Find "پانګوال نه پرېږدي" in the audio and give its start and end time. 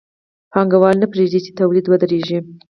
0.51-1.39